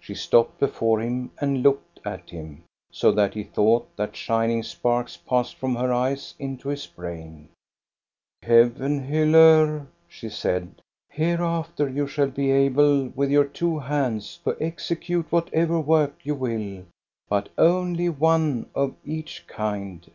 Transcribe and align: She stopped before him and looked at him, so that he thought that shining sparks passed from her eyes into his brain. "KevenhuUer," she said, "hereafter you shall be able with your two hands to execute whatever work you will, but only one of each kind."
She 0.00 0.14
stopped 0.14 0.60
before 0.60 1.00
him 1.00 1.32
and 1.40 1.64
looked 1.64 1.98
at 2.04 2.30
him, 2.30 2.62
so 2.92 3.10
that 3.10 3.34
he 3.34 3.42
thought 3.42 3.88
that 3.96 4.14
shining 4.14 4.62
sparks 4.62 5.16
passed 5.16 5.56
from 5.56 5.74
her 5.74 5.92
eyes 5.92 6.32
into 6.38 6.68
his 6.68 6.86
brain. 6.86 7.48
"KevenhuUer," 8.44 9.84
she 10.06 10.28
said, 10.28 10.80
"hereafter 11.10 11.88
you 11.88 12.06
shall 12.06 12.30
be 12.30 12.52
able 12.52 13.08
with 13.16 13.32
your 13.32 13.46
two 13.46 13.80
hands 13.80 14.38
to 14.44 14.56
execute 14.60 15.32
whatever 15.32 15.80
work 15.80 16.20
you 16.22 16.36
will, 16.36 16.84
but 17.28 17.48
only 17.58 18.08
one 18.08 18.66
of 18.76 18.94
each 19.04 19.44
kind." 19.48 20.08